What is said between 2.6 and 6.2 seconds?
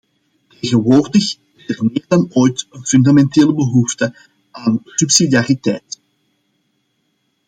een fundamentele behoefte aan subsidiariteit.